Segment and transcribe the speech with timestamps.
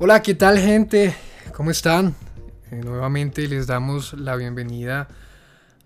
[0.00, 1.14] Hola, ¿qué tal gente?
[1.56, 2.16] ¿Cómo están?
[2.72, 5.06] Eh, nuevamente les damos la bienvenida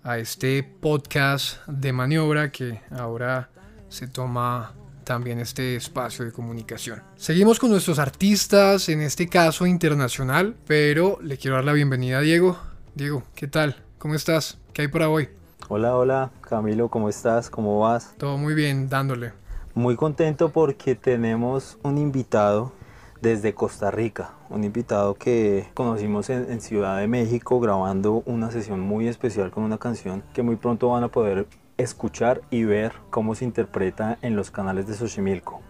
[0.02, 3.50] a este podcast de maniobra que ahora
[3.90, 4.72] se toma
[5.04, 7.02] también este espacio de comunicación.
[7.16, 12.22] Seguimos con nuestros artistas, en este caso internacional, pero le quiero dar la bienvenida a
[12.22, 12.56] Diego.
[12.94, 13.76] Diego, ¿qué tal?
[13.98, 14.56] ¿Cómo estás?
[14.72, 15.28] ¿Qué hay para hoy?
[15.68, 17.50] Hola, hola, Camilo, ¿cómo estás?
[17.50, 18.14] ¿Cómo vas?
[18.16, 19.32] Todo muy bien, dándole.
[19.74, 22.72] Muy contento porque tenemos un invitado
[23.20, 29.08] desde Costa Rica, un invitado que conocimos en, Ciudad de México grabando una sesión muy
[29.08, 31.46] especial con una canción que muy pronto van a poder
[31.76, 35.60] escuchar y ver cómo se interpreta en los canales de Xochimilco.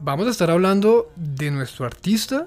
[0.00, 2.46] Vamos a estar hablando de nuestro artista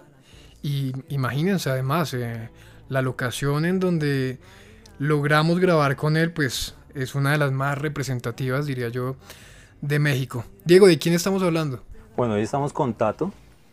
[0.61, 2.49] y imagínense además eh,
[2.89, 4.39] la locación en donde
[4.99, 9.15] logramos grabar con él pues es una de las más representativas diría yo
[9.81, 10.43] de México.
[10.65, 11.83] Diego, ¿de quién estamos hablando?
[12.15, 13.31] Bueno, hoy estamos con Tato,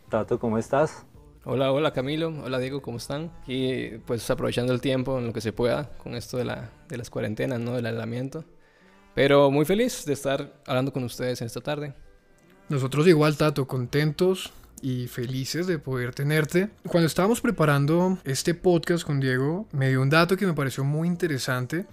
[0.09, 1.05] Tato, ¿cómo estás?
[1.45, 3.31] Hola, hola Camilo, hola Diego, ¿cómo están?
[3.47, 6.97] Y pues aprovechando el tiempo en lo que se pueda con esto de, la, de
[6.97, 7.73] las cuarentenas, ¿no?
[7.73, 8.45] Del aislamiento.
[9.15, 11.95] Pero muy feliz de estar hablando con ustedes en esta tarde.
[12.69, 16.71] Nosotros igual, Tato, contentos y felices de poder tenerte.
[16.89, 21.09] Cuando estábamos preparando este podcast con Diego, me dio un dato que me pareció muy
[21.09, 21.87] interesante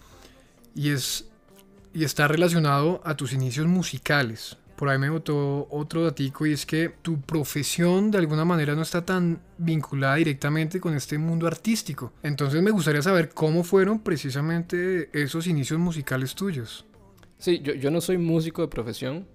[0.75, 1.27] y es
[1.93, 6.65] y está relacionado a tus inicios musicales por ahí me votó otro datico y es
[6.65, 12.13] que tu profesión de alguna manera no está tan vinculada directamente con este mundo artístico.
[12.23, 16.83] Entonces me gustaría saber cómo fueron precisamente esos inicios musicales tuyos.
[17.37, 19.27] Sí, yo, yo no soy músico de profesión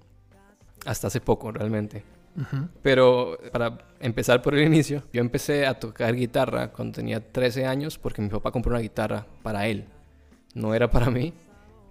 [0.85, 2.03] hasta hace poco realmente.
[2.83, 7.99] Pero para empezar por el inicio, yo empecé a tocar guitarra cuando tenía 13 años
[7.99, 9.85] porque mi papá compró una guitarra para él.
[10.55, 11.33] No era para mí,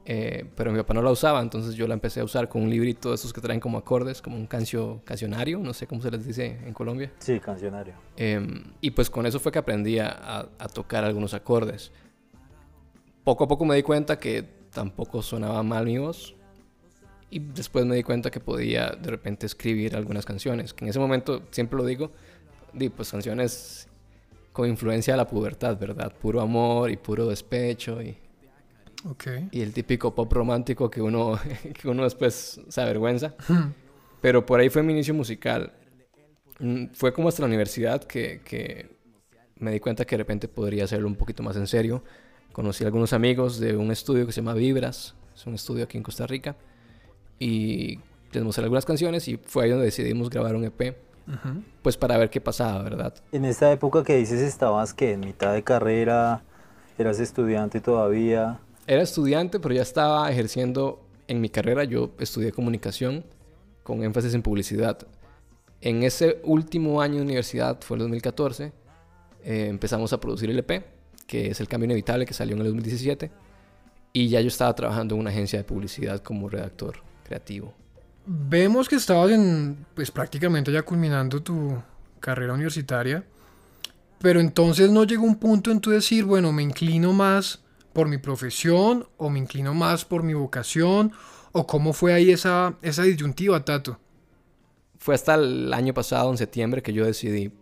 [0.08, 2.70] eh, pero mi papá no la usaba, entonces yo la empecé a usar con un
[2.70, 6.12] librito de esos que traen como acordes, como un cancio, cancionario, no sé cómo se
[6.12, 7.12] les dice en Colombia.
[7.18, 7.96] Sí, cancionario.
[8.16, 11.92] Em, y pues con eso fue que aprendí a, tocar algunos acordes.
[13.24, 16.36] Poco a poco me di cuenta que tampoco sonaba mal mi voz.
[17.32, 21.00] Y después me di cuenta que podía de repente escribir algunas canciones, que en ese
[21.00, 22.12] momento, siempre lo digo,
[22.72, 23.88] di, pues canciones
[24.54, 26.14] con influencia de la pubertad, ¿verdad?
[26.22, 28.16] Puro amor y puro despecho y
[29.52, 31.40] y el típico pop romántico que uno,
[31.82, 33.36] que uno después se avergüenza.
[34.22, 35.74] Pero por ahí fue mi inicio musical.
[36.60, 38.90] Mm, fue como hasta la universidad que, que
[39.60, 42.04] me di cuenta que de repente podría hacerlo un poquito más en serio.
[42.52, 45.16] Conocí a algunos amigos de un estudio que se llama Vibras.
[45.36, 46.56] Es un estudio aquí en Costa Rica.
[47.38, 48.00] Y
[48.32, 50.96] les mostré algunas canciones y fue ahí donde decidimos grabar un EP.
[51.82, 53.14] Pues para ver qué pasaba, ¿verdad?
[53.32, 56.44] En esta época que dices estabas que en mitad de carrera,
[56.98, 58.60] eras estudiante todavía.
[58.88, 61.84] Era estudiante, pero ya estaba ejerciendo en mi carrera.
[61.84, 63.26] Yo estudié comunicación
[63.84, 65.08] con énfasis en publicidad.
[65.82, 68.74] En ese último año de universidad, fue el 2014,
[69.44, 70.84] eh, empezamos a producir el EP,
[71.28, 73.32] que es El Cambio Inevitable, que salió en el 2017.
[74.14, 77.74] Y ya yo estaba trabajando en una agencia de publicidad como redactor creativo.
[78.26, 81.76] Vemos que estabas en, pues prácticamente ya culminando tu
[82.20, 83.24] carrera universitaria.
[84.20, 87.65] Pero entonces no llegó un punto en tu decir, bueno, me inclino más
[87.96, 91.14] por mi profesión o me inclino más por mi vocación?
[91.54, 93.98] ¿O cómo fue ahí esa, esa disyuntiva, Tato?
[95.00, 97.54] Fue hasta el año pasado, en septiembre, que yo decidí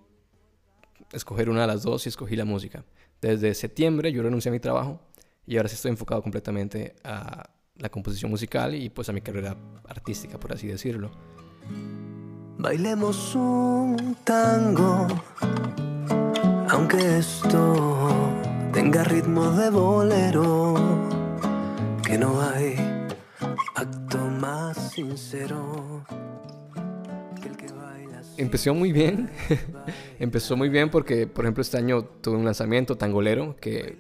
[1.12, 2.84] escoger una de las dos y escogí la música.
[3.22, 5.00] Desde septiembre yo renuncié a mi trabajo
[5.46, 9.56] y ahora sí estoy enfocado completamente a la composición musical y pues a mi carrera
[9.88, 11.12] artística, por así decirlo.
[12.58, 15.08] Bailemos un tango,
[16.70, 18.33] aunque esto
[18.74, 20.74] tenga ritmo de bolero,
[22.04, 22.76] que no hay
[23.76, 26.04] acto más sincero.
[27.40, 29.30] Que el que baila Empezó muy bien,
[30.20, 33.96] empezó muy bien porque, por ejemplo, este año tuve un lanzamiento tangolero que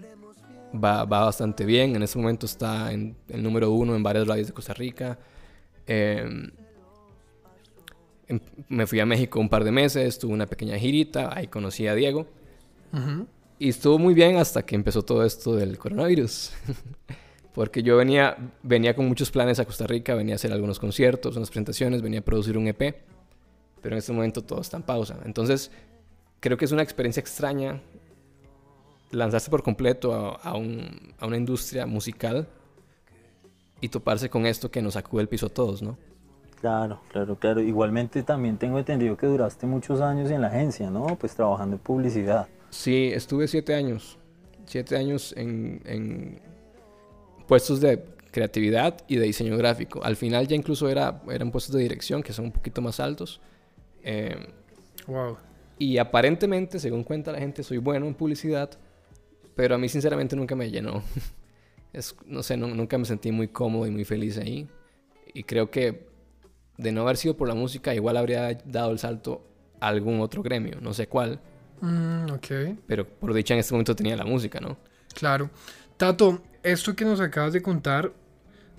[0.73, 1.95] va, va bastante bien.
[1.95, 5.19] En este momento está en el número uno en varias radios de Costa Rica.
[5.85, 6.51] Em,
[8.27, 8.39] em,
[8.69, 11.93] me fui a México un par de meses, tuve una pequeña girita, ahí conocí a
[11.93, 12.25] Diego.
[13.59, 16.51] Y estuvo muy bien hasta que empezó todo esto del coronavirus.
[17.53, 21.35] Porque yo venía, venía con muchos planes a Costa Rica, venía a hacer algunos conciertos,
[21.37, 22.95] unas presentaciones, venía a producir un EP.
[23.81, 25.19] Pero en este momento todo está en pausa.
[25.25, 25.71] Entonces,
[26.39, 27.81] creo que es una experiencia extraña
[29.11, 32.47] lanzarse por completo a, a, una industria musical
[33.79, 35.97] y toparse con esto que nos sacude el piso a todos, ¿no?
[36.59, 37.61] Claro, claro, claro.
[37.61, 41.05] Igualmente también tengo entendido que duraste muchos años en la agencia, ¿no?
[41.17, 42.47] Pues trabajando en publicidad.
[42.73, 44.17] Sí, estuve siete años.
[44.65, 46.41] Siete años en,
[47.47, 50.03] puestos de creatividad y de diseño gráfico.
[50.03, 53.41] Al final ya incluso era, eran puestos de dirección que son un poquito más altos.
[55.05, 55.37] wow.
[55.77, 58.71] Y aparentemente, según cuenta la gente, soy bueno en publicidad,
[59.55, 61.03] pero a mí sinceramente nunca me llenó.
[61.93, 64.67] Es, no sé, nu- nunca me sentí muy cómodo y muy feliz ahí.
[65.31, 66.07] Y creo que
[66.75, 69.45] de no haber sido por la música, igual habría dado el salto
[69.79, 71.39] a algún otro gremio, no sé cuál,
[71.83, 74.77] Mm, ok, pero por dicha en este momento tenía la música, ¿no?
[75.13, 75.49] claro.
[75.97, 78.13] Tato, esto que nos acabas de contar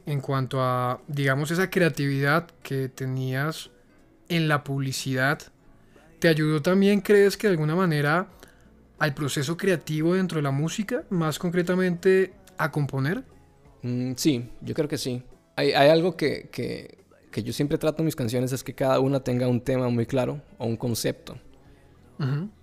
[0.06, 3.70] en cuanto a, digamos, esa creatividad que tenías
[4.30, 5.38] en la publicidad,
[6.18, 8.26] ¿te ayudó también, crees que de alguna manera,
[8.98, 11.04] al proceso creativo dentro de la música?
[11.10, 13.22] Más concretamente, a componer.
[13.82, 15.22] Mm, sí, yo creo que sí.
[15.56, 18.98] Hay, hay algo que, que, que yo siempre trato en mis canciones, es que cada
[18.98, 21.38] una tenga un tema muy claro o un concepto.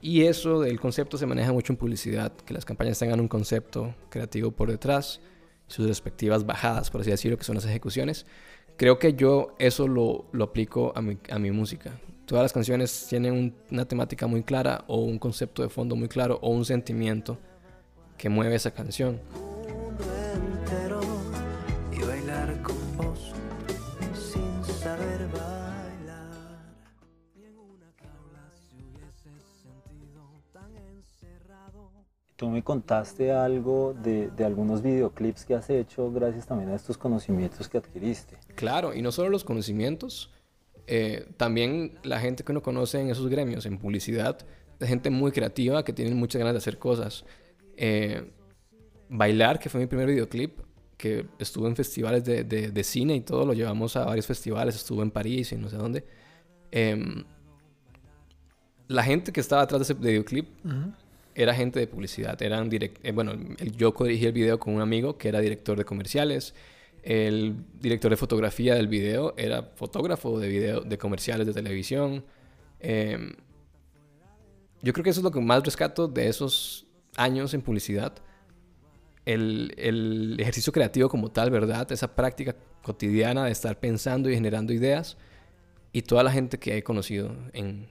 [0.02, 3.94] Y eso del concepto se maneja mucho en publicidad, que las campañas tengan un concepto
[4.10, 5.20] creativo por detrás,
[5.68, 8.26] sus respectivas bajadas, por así decirlo, que son las ejecuciones.
[8.78, 12.00] Creo que yo eso lo, lo aplico a mi, a mi música.
[12.26, 16.08] Todas las canciones tienen un- una temática muy clara o un concepto de fondo muy
[16.08, 17.38] claro o un sentimiento
[18.18, 19.20] que mueve esa canción.
[32.42, 36.98] Tú me contaste algo de, de algunos videoclips que has hecho gracias también a estos
[36.98, 38.36] conocimientos que adquiriste.
[38.56, 40.32] Claro, y no solo los conocimientos,
[40.88, 44.40] eh, también la gente que uno conoce en esos gremios, en publicidad,
[44.80, 47.26] es gente muy creativa que tienen muchas ganas de hacer cosas.
[47.78, 48.28] Eh,
[49.08, 50.62] Bailar, que fue mi primer videoclip,
[50.98, 54.74] que estuvo en festivales de, de- de cine y todo, lo llevamos a varios festivales,
[54.76, 56.04] estuvo en París y no sé dónde.
[56.72, 57.24] Em,
[58.88, 60.92] la gente que estaba atrás de ese videoclip Ujú.
[61.36, 62.42] Era gente de publicidad.
[62.42, 65.78] Eran direct eh, bueno, el, yo dirigí el video con un amigo que era director
[65.78, 66.54] de comerciales.
[67.04, 72.24] El director de fotografía del video era fotógrafo de video de comerciales de televisión.
[72.80, 73.34] Em,
[74.82, 78.14] yo creo que eso es lo que más rescato de esos años en publicidad.
[79.26, 81.92] El, el ejercicio creativo como tal, ¿verdad?
[81.92, 85.18] Esa práctica cotidiana de estar pensando y generando ideas.
[85.94, 87.88] Y toda la gente que he conocido en,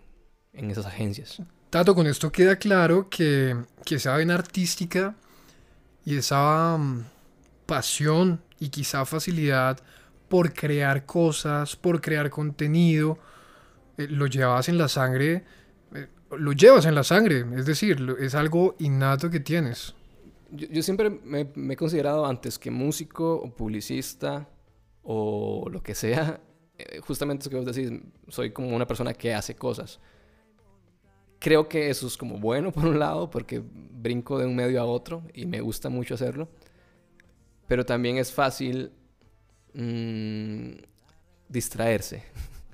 [0.52, 1.42] en esas agencias.
[1.70, 5.14] Tato, con esto queda claro que, que esa vena artística
[6.04, 7.04] y esa mm,
[7.64, 9.78] pasión y quizá facilidad
[10.28, 13.18] por crear cosas, por crear contenido,
[13.96, 15.44] eh, lo llevas en la sangre,
[15.94, 19.94] eh, lo llevas en la sangre, es decir, es algo innato que tienes.
[20.50, 24.48] Yo, yo siempre me, me he considerado antes que músico o publicista
[25.04, 26.40] o lo que sea,
[26.78, 27.92] eh, justamente eso que vos decís,
[28.26, 30.00] soy como una persona que hace cosas.
[31.40, 34.84] Creo que eso es como bueno por un lado, porque brinco de un medio a
[34.84, 36.48] otro y me gusta mucho hacerlo.
[37.66, 38.92] Pero también es fácil
[39.72, 40.72] mm,
[41.48, 42.22] distraerse.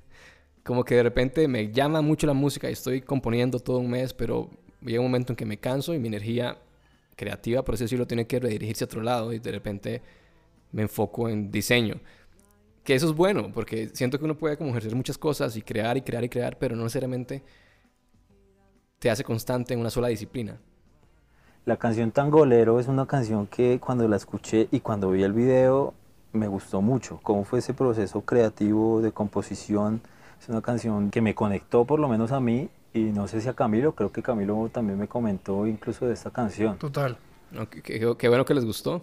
[0.65, 4.13] Como que de repente me llama mucho la música y estoy componiendo todo un mes,
[4.13, 6.59] pero llega un momento en que me canso y mi energía
[7.15, 10.03] creativa, por así decirlo, tiene que redirigirse a otro lado y de repente
[10.73, 12.01] me enfoco en diseño.
[12.83, 15.97] Que eso es bueno, porque siento que uno puede como ejercer muchas cosas y crear
[15.97, 17.45] y crear y crear, pero no necesariamente
[19.07, 20.57] te hace constante en una sola disciplina.
[21.65, 25.95] La canción Tangolero es una canción que cuando la escuché y cuando vi el video
[26.33, 27.21] me gustó mucho.
[27.23, 30.01] ¿Cómo fue ese proceso creativo de composición?
[30.43, 33.49] Es una canción que me conectó por lo menos a mí y no sé si
[33.49, 36.77] a Camilo, creo que Camilo también me comentó incluso de esta canción.
[36.77, 37.17] Total.
[37.53, 37.71] ¿no?
[37.71, 39.03] Qué, qué- qué bueno que les gustó.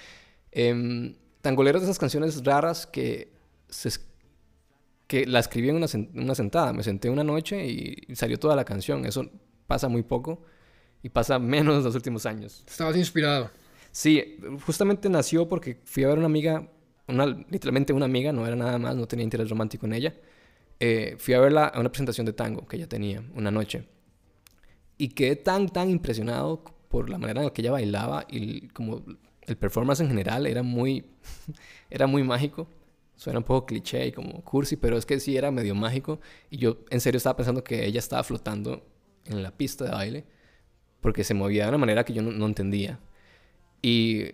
[0.50, 3.30] Em, Tangolero es de esas canciones raras que,
[3.68, 3.90] se
[5.14, 6.72] que la escribí en una, una sentada.
[6.72, 9.06] Me senté una noche y, y salió toda la canción.
[9.06, 9.30] Eso
[9.68, 10.42] pasa muy poco
[11.04, 12.64] y pasa menos en los últimos años.
[12.66, 13.48] Estabas inspirado.
[13.92, 16.68] Sí, justamente nació porque fui a ver una amiga,
[17.06, 20.14] una, literalmente una amiga, no era nada más, no tenía interés romántico en ella.
[20.80, 23.86] Eh, fui a verla a una presentación de tango que ella tenía una noche.
[24.98, 29.04] Y quedé tan, tan impresionado por la manera en la que ella bailaba y como
[29.42, 31.04] el performance en general era muy,
[31.88, 32.66] era muy mágico.
[33.16, 36.20] Suena un poco cliché y como cursi, pero es que sí era medio mágico.
[36.50, 38.86] Y yo en serio estaba pensando que ella estaba flotando
[39.26, 40.24] en la pista de baile
[41.00, 43.00] porque se movía de una manera que yo no, no entendía.
[43.82, 44.32] Y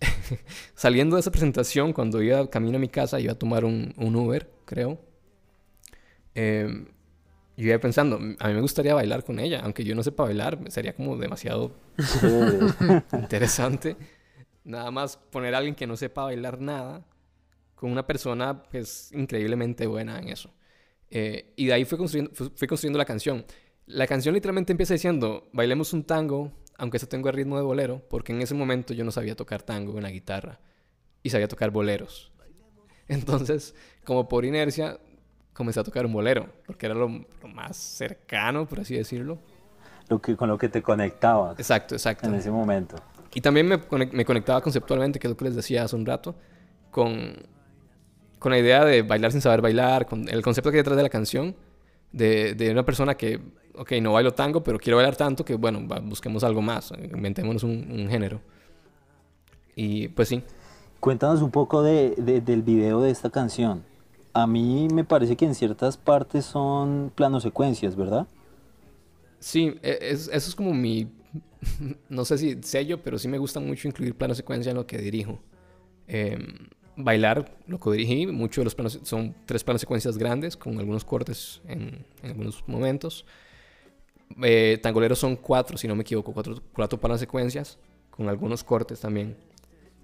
[0.74, 4.16] saliendo de esa presentación, cuando iba camino a mi casa, iba a tomar un, un
[4.16, 5.00] Uber, creo.
[6.34, 6.86] eh,
[7.56, 10.58] yo iba pensando, a mí me gustaría bailar con ella, aunque yo no sepa bailar,
[10.70, 11.72] sería como demasiado
[13.12, 13.96] interesante.
[14.64, 17.04] Nada más poner a alguien que no sepa bailar nada
[17.78, 20.50] con una persona pues increíblemente buena en eso.
[21.10, 23.44] Eh, y de ahí fui construyendo, fu- fui construyendo la canción.
[23.86, 28.02] La canción literalmente empieza diciendo, bailemos un tango, aunque eso tengo el ritmo de bolero,
[28.10, 30.60] porque en ese momento yo no sabía tocar tango en la guitarra
[31.22, 32.32] y sabía tocar boleros.
[33.06, 34.98] Entonces, como por inercia,
[35.54, 39.38] comencé a tocar un bolero, porque era lo, lo más cercano, por así decirlo.
[40.08, 42.28] Lo que, con lo que te conectabas Exacto, exacto.
[42.28, 42.96] en ese momento.
[43.34, 43.78] Y también me,
[44.12, 46.34] me conectaba conceptualmente, que es lo que les decía hace un rato,
[46.90, 47.34] con,
[48.38, 51.02] con la idea de bailar sin saber bailar, con el concepto que hay detrás de
[51.02, 51.56] la canción,
[52.12, 53.40] de, de una persona que,
[53.74, 57.62] ok, no bailo tango, pero quiero bailar tanto que, bueno, va, busquemos algo más, inventémonos
[57.64, 58.40] un, un género.
[59.76, 60.42] Y pues sí,
[61.00, 63.84] Cuéntanos un poco de, de- del video de esta canción.
[64.32, 68.26] A mí me parece que en ciertas partes son plano secuencias, ¿verdad?
[69.38, 71.08] sí, e- es- eso es como mi,
[72.08, 74.98] no sé si sello, pero sí me gusta mucho incluir plano secuencia en lo que
[74.98, 75.40] dirijo.
[76.06, 76.68] Em,
[76.98, 81.04] bailar, lo que dirigí, muchos de los planos son tres planos secuencias grandes con algunos
[81.04, 83.24] cortes en, algunos momentos.
[84.42, 87.78] Eh, tangolero son cuatro, si no me equivoco, cuatro, cuatro planos secuencias
[88.10, 89.36] con algunos cortes también.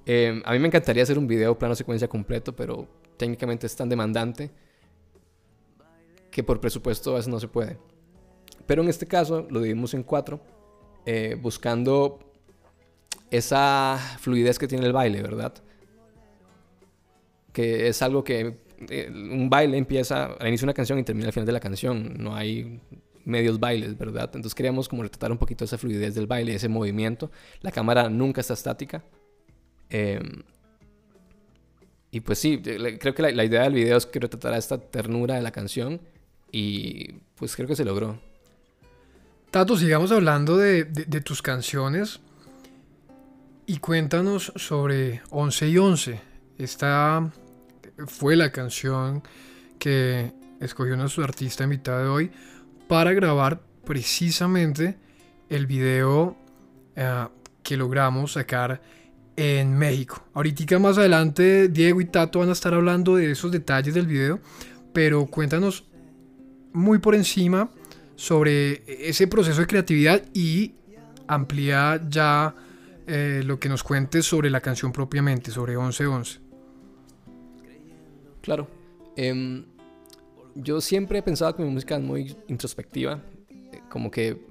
[0.07, 2.87] Em, a mí me encantaría hacer un video plano secuencia completo, pero
[3.17, 4.51] técnicamente es tan demandante
[6.31, 7.77] que por presupuesto a veces no se puede.
[8.67, 10.41] Pero en este caso lo dividimos en cuatro,
[11.07, 12.21] eh, buscando
[13.31, 15.55] esa fluidez que tiene el baile, ¿verdad?
[17.55, 18.57] Que es algo que
[18.91, 21.61] eh, un baile empieza al inicio de una canción y termina al final de la
[21.61, 22.15] canción.
[22.19, 22.81] No hay
[23.25, 24.25] medios bailes, ¿verdad?
[24.35, 27.31] Entonces queríamos como retratar un poquito esa fluidez del baile, ese movimiento.
[27.63, 29.03] La cámara nunca está estática.
[29.89, 30.21] Eh,
[32.11, 35.37] y pues sí, le- creo que la, idea del video es que retratara esta ternura
[35.37, 36.01] de la canción
[36.53, 38.21] y pues creo que se logró.
[39.51, 40.85] Tato, sigamos hablando de
[41.25, 42.21] tus canciones
[43.67, 46.21] y cuéntanos sobre 11 y 11.
[46.59, 47.33] Esta
[48.07, 49.23] fue la canción
[49.79, 52.31] que escogió nuestro artista invitado de hoy
[52.89, 54.99] para grabar precisamente
[55.49, 56.37] el video
[56.97, 57.27] eh,
[57.63, 58.83] que logramos sacar
[59.37, 60.25] en México.
[60.35, 64.41] Ahorita más adelante Diego y Tato van a estar hablando de esos detalles del video,
[64.93, 65.85] pero cuéntanos
[66.73, 67.71] muy por encima
[68.17, 70.75] sobre ese proceso de creatividad y
[71.27, 72.55] amplía ya
[73.07, 76.44] eh, lo que nos cuentes sobre la canción propiamente, sobre 1111.
[78.45, 78.69] Claro.
[79.17, 79.65] Em,
[80.55, 83.23] yo siempre he pensado que mi música es muy introspectiva.
[83.49, 84.45] eh, Como que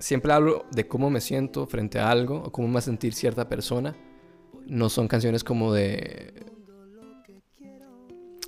[0.00, 3.14] siempre hablo de cómo me siento frente a algo o cómo me va a sentir
[3.14, 3.96] cierta persona.
[4.66, 6.34] No son canciones como de...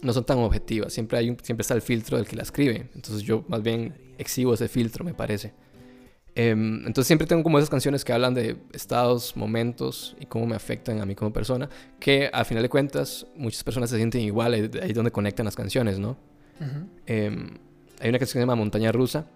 [0.02, 0.92] No son tan objetivas.
[0.92, 2.90] Siempre, hay un- siempre está el filtro del que la escribe.
[2.94, 5.52] Entonces yo más bien exhibo ese filtro, me parece.
[6.34, 10.54] Em, entonces siempre tengo como esas canciones que hablan de estados, momentos y cómo me
[10.54, 11.68] afectan a mí como persona
[11.98, 15.56] que al final de cuentas muchas personas se sienten igual, ahí es donde conectan las
[15.56, 16.16] canciones, ¿no?
[17.06, 17.58] Em,
[18.00, 19.26] hay una canción que se llama Montaña Rusa,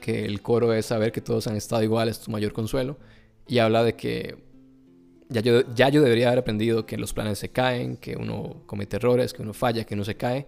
[0.00, 2.98] que el coro es saber que todos han estado iguales, tu mayor consuelo,
[3.48, 4.36] y habla de que
[5.28, 8.96] ya yo, ya yo debería haber aprendido que los planes se caen, que uno comete
[8.96, 10.46] errores, que uno falla, que uno se cae,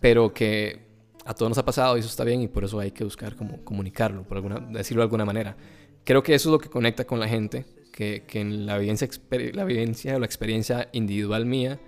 [0.00, 0.87] pero que
[1.28, 3.36] a todos nos ha pasado y eso está bien y por eso hay que buscar
[3.36, 5.58] como comunicarlo, por alguna, decirlo de alguna manera.
[6.02, 9.06] Creo que eso es lo que conecta con la gente, que, que en la vivencia,
[9.52, 11.78] la vivencia o la experiencia individual mía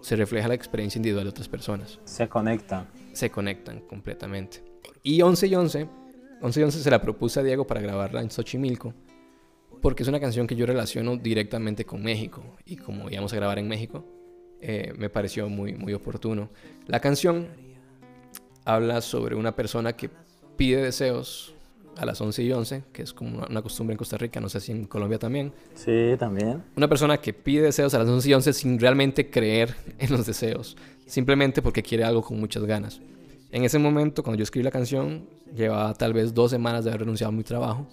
[0.00, 1.98] se refleja la experiencia individual de otras personas.
[2.04, 2.86] Se conectan.
[3.12, 4.62] Se conectan completamente.
[5.02, 5.88] Y 11 y 11,
[6.42, 8.94] 11 y 11 se la propuse a Diego para grabarla en Xochimilco,
[9.82, 12.56] porque es una canción que yo relaciono directamente con México.
[12.64, 14.04] Y como íbamos a grabar en México,
[14.60, 16.50] eh, me pareció muy, muy oportuno.
[16.86, 17.65] La canción
[18.66, 20.10] habla sobre una persona que
[20.56, 21.54] pide deseos
[21.96, 24.60] a las 11 y 11, que es como una- costumbre en Costa Rica, no sé
[24.60, 25.52] si en Colombia también.
[25.74, 26.62] Sí, también.
[26.76, 30.26] Una persona que pide deseos a las 11 y 11 sin realmente creer en los
[30.26, 33.00] deseos, simplemente porque quiere algo con muchas ganas.
[33.50, 37.00] En ese momento, cuando yo escribí la canción, llevaba tal vez dos semanas de haber
[37.02, 37.86] renunciado a mi trabajo,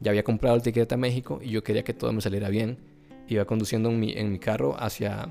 [0.00, 2.78] ya había comprado el ticket a México y yo quería que todo me saliera bien.
[3.26, 5.28] Iba conduciendo en mi, en mi carro hacia,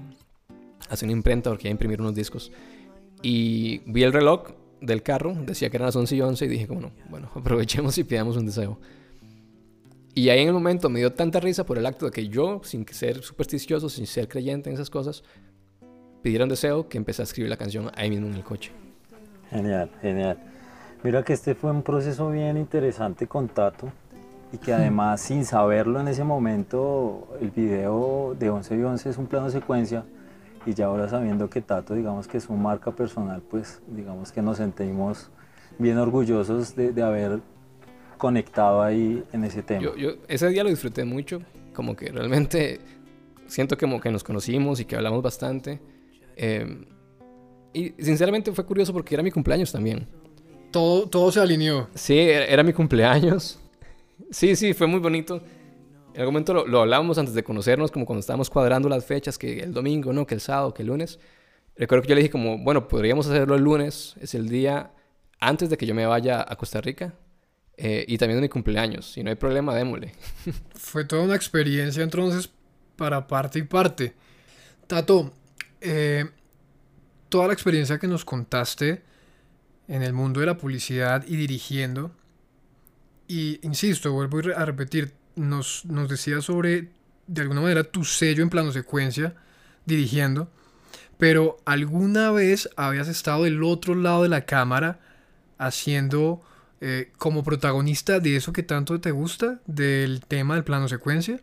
[0.89, 2.51] hacia una imprenta porque iba a imprimir unos discos.
[3.21, 4.49] Y vi el reloj
[4.81, 7.97] del carro, decía que eran las 11 y 11 y dije como no, bueno, aprovechemos
[7.97, 8.79] y pidamos un deseo.
[10.13, 12.61] Y ahí en el momento me dio tanta risa por el acto de que yo,
[12.63, 15.23] sin ser supersticioso, sin ser creyente en esas cosas,
[16.23, 18.71] pidiera un deseo que empecé a escribir la canción ahí mismo en el coche.
[19.51, 20.37] Genial, genial.
[21.03, 23.91] Mira que este fue un proceso bien interesante con Tato
[24.51, 29.17] y que además sin saberlo en ese momento el video de 11 y 11 es
[29.17, 30.03] un plano secuencia
[30.67, 34.41] y ya ahora sabiendo que Tato digamos que es su marca personal pues digamos que
[34.41, 35.29] nos sentimos
[35.79, 37.39] bien orgullosos de, de haber
[38.17, 39.81] conectado ahí en ese tema.
[39.81, 41.41] Yo, yo ese día lo disfruté mucho,
[41.73, 42.81] como que realmente
[43.47, 45.79] siento como que nos conocimos y que hablamos bastante.
[46.35, 46.85] Eh,
[47.73, 50.07] y sinceramente fue curioso porque era mi cumpleaños también.
[50.71, 51.87] Todo, todo se alineó.
[51.93, 53.59] Sí, era, era mi cumpleaños.
[54.31, 55.41] Sí, sí, fue muy bonito.
[56.17, 59.59] En algún momento lo, hablábamos antes de conocernos, como cuando estábamos cuadrando las fechas, que
[59.59, 60.25] el domingo, ¿no?
[60.25, 61.19] Que el sábado, que el lunes.
[61.75, 64.93] recuerdo que yo le dije como, bueno, podríamos hacerlo el lunes, es el día
[65.39, 67.13] antes de que yo me vaya a Costa Rica.
[67.77, 69.11] eh, y también de mi cumpleaños.
[69.11, 70.11] Si no hay problema, démosle.
[70.73, 72.49] Fue toda una experiencia entonces
[72.95, 74.15] para parte y parte.
[74.87, 75.31] Tato,
[75.81, 76.25] eh,
[77.29, 79.03] toda la experiencia que nos contaste
[79.87, 82.09] en el mundo de la publicidad y dirigiendo,
[83.27, 86.89] y insisto, vuelvo a repetir, nos, nos decías sobre,
[87.27, 89.35] de alguna manera, tu sello en plano secuencia,
[89.85, 90.49] dirigiendo,
[91.17, 94.99] pero ¿alguna vez habías estado del otro lado de la cámara
[95.57, 96.41] haciendo
[96.81, 101.41] eh, como protagonista de eso que tanto te gusta, del tema del plano secuencia?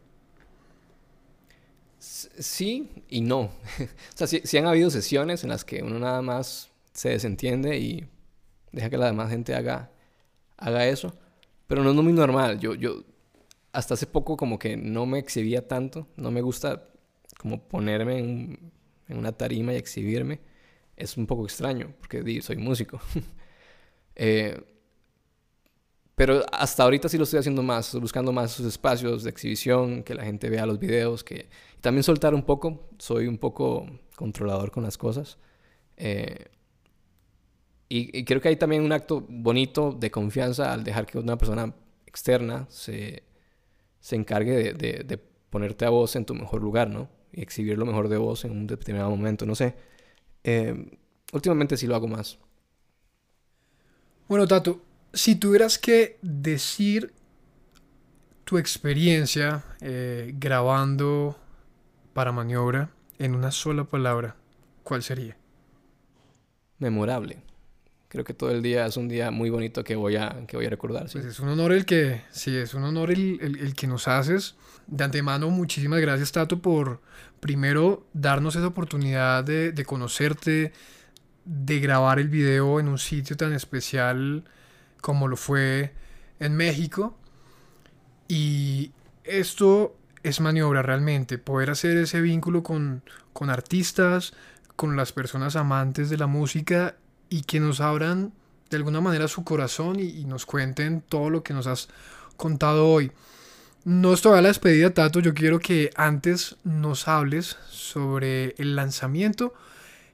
[1.98, 3.40] Sí y no.
[3.40, 3.50] o
[4.14, 8.06] sea, sí han habido sesiones en las que uno nada más se desentiende y
[8.72, 9.90] deja que la demás gente haga,
[10.56, 11.14] haga eso.
[11.66, 12.60] Pero no es muy normal.
[12.60, 13.04] Yo, yo
[13.74, 16.06] hasta hace poco como que no me exhibía tanto.
[16.16, 16.88] No me gusta
[17.38, 18.72] como ponerme en,
[19.08, 20.40] una tarima y exhibirme.
[20.96, 23.00] Es un poco extraño porque soy músico.
[24.16, 24.62] Eh,
[26.14, 30.14] pero hasta ahorita sí lo estoy haciendo más, buscando más esos espacios de exhibición, que
[30.14, 31.48] la gente vea los videos, que
[31.80, 32.88] también soltar un poco.
[33.00, 35.36] Soy un poco controlador con las cosas.
[35.96, 36.46] Eh,
[37.88, 41.74] y creo que hay también un acto bonito de confianza al dejar que una persona
[42.06, 43.24] externa se,
[44.04, 45.18] se encargue de, de- de
[45.50, 47.08] ponerte a vos en tu mejor lugar, ¿no?
[47.32, 49.76] Y exhibir lo mejor de vos en un determinado momento, no sé.
[50.44, 50.98] Eh,
[51.32, 52.38] últimamente sí lo hago más.
[54.28, 54.80] Bueno, Tato,
[55.12, 57.12] si tuvieras que decir
[58.44, 61.36] tu experiencia eh, grabando
[62.14, 64.36] para maniobra en una sola palabra,
[64.82, 65.36] ¿cuál sería?
[66.78, 67.42] Memorable.
[68.14, 70.66] Creo que todo el día es un día muy bonito que voy a, que voy
[70.66, 71.08] a recordar.
[71.08, 71.18] sí.
[71.18, 74.06] Pues es un honor el que, sí, es un honor el, el- el que nos
[74.06, 74.54] haces.
[74.86, 77.00] De antemano, muchísimas gracias, Tato, por
[77.40, 80.72] primero darnos esa oportunidad de, de conocerte,
[81.44, 84.44] de grabar el video en un sitio tan especial
[85.00, 85.92] como lo fue
[86.38, 87.18] en México.
[88.28, 88.92] Y
[89.24, 94.34] esto es maniobra realmente, poder hacer ese vínculo con, con artistas,
[94.76, 96.96] con las personas amantes de la música
[97.34, 98.32] y que nos abran
[98.70, 101.88] de alguna manera su corazón y, nos cuenten todo lo que nos has
[102.36, 103.10] contado hoy.
[103.84, 105.18] No es todavía la despedida, Tato.
[105.18, 109.52] Yo quiero que antes nos hables sobre el lanzamiento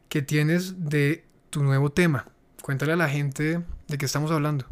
[0.08, 2.26] que tienes de tu nuevo tema.
[2.62, 4.64] Cuéntale a la gente de qué estamos hablando.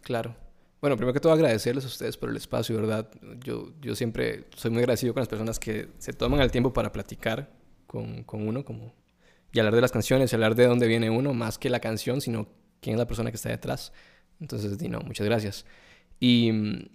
[0.00, 0.34] Claro.
[0.80, 3.08] Bueno, primero que todo agradecerles a ustedes por el espacio, ¿verdad?
[3.44, 6.90] Yo, yo siempre soy muy agradecido con las personas que se toman el tiempo para
[6.90, 7.52] platicar
[7.86, 8.92] con, con uno como,
[9.52, 12.48] y hablar de las canciones hablar de dónde viene uno, más que la canción, sino
[12.80, 13.92] quién es la persona que está detrás.
[14.40, 15.66] Entonces, di, no, muchas gracias.
[16.18, 16.88] Y mm,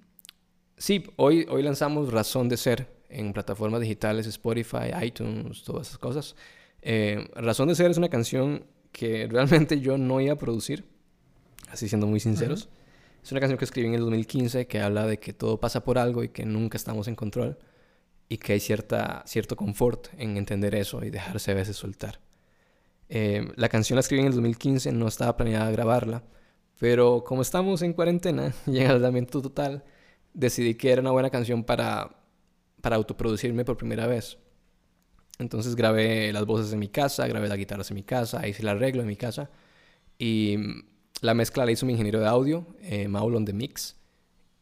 [0.77, 6.35] sí, hoy, hoy lanzamos Razón de Ser en plataformas digitales, Spotify, iTunes, todas esas cosas.
[6.81, 10.85] Eh, Razón de Ser es una canción que realmente yo no iba a producir,
[11.69, 12.69] así siendo muy sinceros.
[13.23, 15.97] Es una canción que escribí en el 2015 que habla de que todo pasa por
[15.97, 17.57] algo y que nunca estamos en control
[18.29, 22.19] y que hay cierta, cierto confort en entender eso y dejarse a veces soltar.
[23.09, 26.23] Eh, la canción la escribí en el 2015, no estaba planeada grabarla,
[26.79, 29.83] pero como estamos en cuarentena y en aislamiento total,
[30.33, 32.17] decidí que era una buena canción para,
[32.81, 34.37] para autoproducirme por primera vez.
[35.39, 38.69] Entonces grabé las voces en mi casa, grabé las guitarras en mi casa, hice el
[38.69, 39.49] arreglo en mi casa
[40.17, 40.83] y mm,
[41.21, 43.95] la mezcla la hizo mi ingeniero de audio, eh, Maulon de Mix.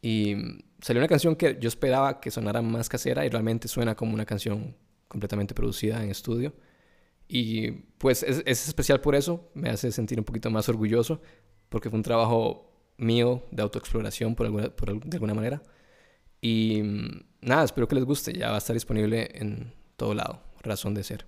[0.01, 3.95] Y mm, salió una canción que yo esperaba que sonara más casera y realmente suena
[3.95, 4.75] como una canción
[5.07, 6.53] completamente producida en estudio.
[7.27, 11.21] Y pues es, es especial por eso, me hace sentir un poquito más orgulloso,
[11.69, 15.61] porque fue un trabajo mío de autoexploración por alguna, por, de alguna manera.
[16.41, 20.41] Y mm, nada, espero que les guste, ya va a estar disponible en todo lado,
[20.61, 21.25] razón de ser.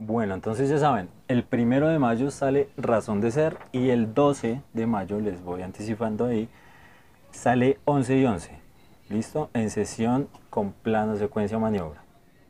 [0.00, 4.62] Bueno, entonces ya saben, el primero de mayo sale Razón de Ser y el 12
[4.72, 6.48] de mayo, les voy anticipando ahí,
[7.32, 8.58] sale 11 y 11.
[9.08, 9.50] ¿Listo?
[9.54, 12.04] En sesión con plano, secuencia, maniobra.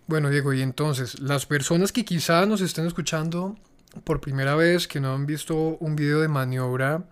[0.08, 3.58] Bueno, Diego, y entonces, las personas que quizá nos estén escuchando
[4.04, 7.04] por primera vez, que no han visto un video de maniobra,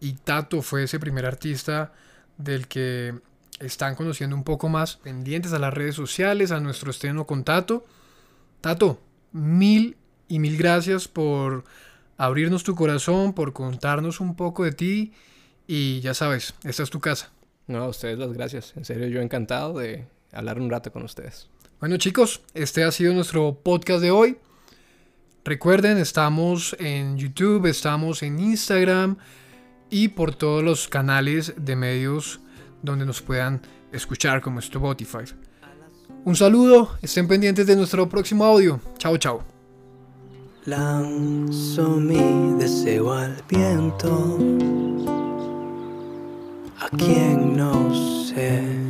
[0.00, 1.92] y Tato fue ese primer artista
[2.38, 3.20] del que
[3.58, 7.84] están conociendo un poco más, pendientes a las redes sociales, a nuestro estreno con Tato.
[8.62, 8.98] Tato,
[9.32, 11.64] mil y mil gracias por
[12.16, 15.12] abrirnos tu corazón, por contarnos un poco de ti,
[15.66, 17.30] y ya sabes, esta es tu casa.
[17.66, 18.72] No, a ustedes las gracias.
[18.74, 21.50] En serio, yo encantado de hablar un rato con ustedes.
[21.80, 24.36] Bueno chicos, este ha sido nuestro podcast de hoy.
[25.46, 29.16] Recuerden, estamos en YouTube, estamos en Instagram
[29.88, 32.40] y por todos los canales de medios
[32.82, 33.62] donde nos puedan
[33.92, 35.24] escuchar como Spotify.
[36.26, 38.78] Un saludo, estén pendientes de nuestro próximo audio.
[38.98, 39.42] Chao, chao.
[40.66, 44.38] Lanzo mi deseo al viento,
[46.78, 47.94] a quien no
[48.26, 48.89] sé.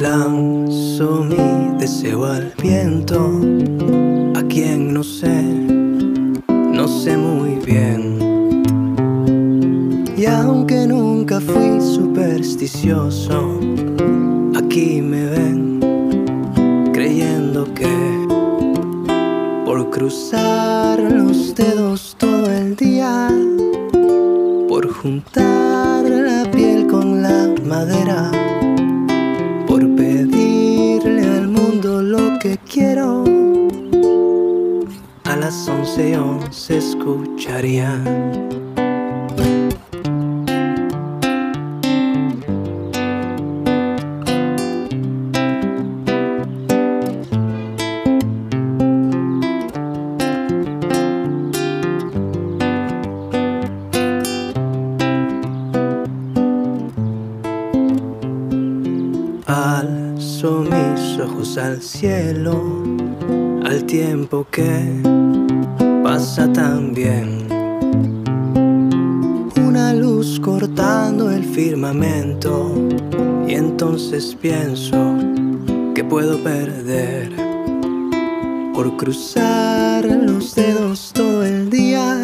[0.00, 3.40] Lanzo mi deseo al viento,
[4.36, 5.42] a quien no sé,
[6.48, 8.23] no sé muy bien.
[10.66, 13.60] Aunque nunca fui supersticioso,
[14.56, 18.26] aquí me ven creyendo que
[19.66, 23.28] por cruzar los dedos todo el día,
[24.66, 28.30] por juntar la piel con la madera,
[29.66, 33.24] por pedirle al mundo lo que quiero,
[35.24, 38.00] a las once once escucharía.
[61.44, 62.82] Al cielo,
[63.64, 65.02] al tiempo que
[66.02, 67.46] pasa tan bien.
[69.56, 72.72] Una luz cortando el firmamento
[73.46, 74.96] y entonces pienso
[75.94, 77.30] que puedo perder
[78.72, 82.22] por cruzar los dedos todo el día,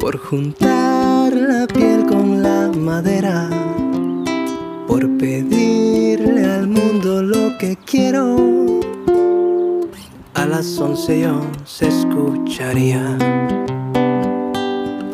[0.00, 3.50] por juntar la piel con la madera
[4.86, 5.63] por pedirle
[10.56, 13.18] las once y once escucharía.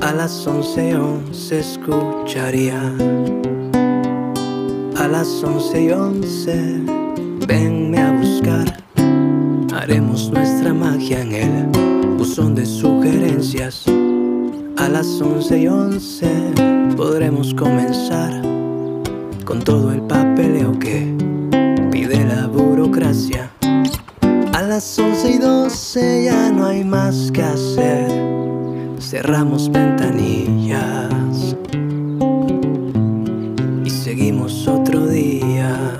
[0.02, 2.78] A las once y once escucharía.
[4.98, 6.82] A las once y once
[7.48, 8.84] venme a buscar.
[9.74, 11.66] Haremos nuestra magia en el
[12.18, 13.86] buzón de sugerencias.
[14.76, 16.30] A las once y once
[16.98, 18.42] podremos comenzar
[19.46, 21.16] con todo el papeleo que
[21.90, 23.50] pide la burocracia.
[24.80, 28.10] Las once y doce ya no hay más que hacer.
[28.98, 31.54] Cerramos ventanillas
[33.84, 35.98] y seguimos otro día.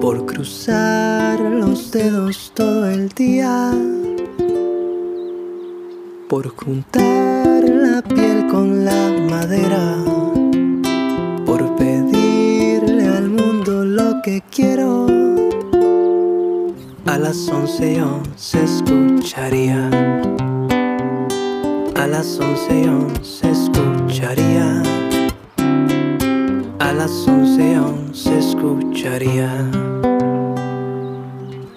[0.00, 3.72] Por cruzar los dedos todo el día
[6.28, 9.96] por juntar la piel con la madera,
[14.22, 15.06] que quiero.
[17.06, 19.88] A las once y once escucharía,
[21.96, 24.82] a las once y once escucharía,
[26.78, 29.50] a las once y once escucharía.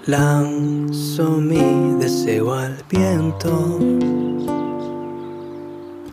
[0.06, 3.80] Lanzo mi deseo al viento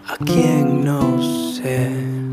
[0.06, 2.29] a quien no sé.